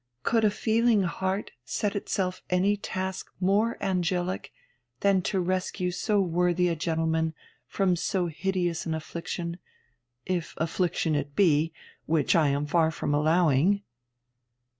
Could 0.23 0.43
a 0.43 0.49
feeling 0.49 1.03
heart 1.03 1.51
set 1.63 1.95
itself 1.95 2.41
any 2.49 2.75
task 2.75 3.31
more 3.39 3.77
angelic 3.79 4.51
than 5.01 5.21
to 5.21 5.39
rescue 5.39 5.91
so 5.91 6.19
worthy 6.19 6.69
a 6.69 6.75
gentleman 6.75 7.35
from 7.67 7.95
so 7.95 8.25
hideous 8.25 8.87
an 8.87 8.95
affliction 8.95 9.59
if 10.25 10.55
affliction 10.57 11.13
it 11.13 11.35
be, 11.35 11.71
which 12.07 12.35
I 12.35 12.47
am 12.47 12.65
far 12.65 12.89
from 12.89 13.13
allowing?' 13.13 13.83